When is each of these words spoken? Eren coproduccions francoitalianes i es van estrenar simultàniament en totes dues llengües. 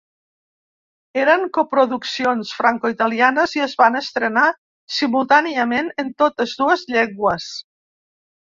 Eren 1.23 1.43
coproduccions 1.57 2.53
francoitalianes 2.61 3.53
i 3.59 3.63
es 3.67 3.77
van 3.83 3.99
estrenar 4.01 4.47
simultàniament 4.97 5.93
en 6.05 6.13
totes 6.25 6.59
dues 6.65 6.89
llengües. 6.97 7.51